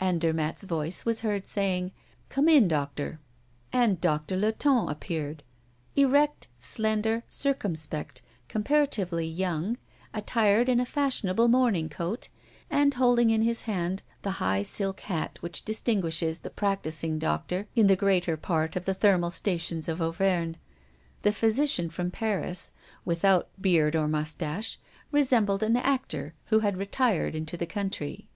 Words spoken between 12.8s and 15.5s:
holding in his hand the high silk hat